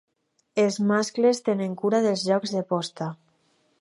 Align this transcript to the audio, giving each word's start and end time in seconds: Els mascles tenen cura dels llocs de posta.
Els 0.61 0.77
mascles 0.91 1.43
tenen 1.49 1.75
cura 1.83 2.01
dels 2.07 2.25
llocs 2.31 2.55
de 2.57 2.65
posta. 2.73 3.11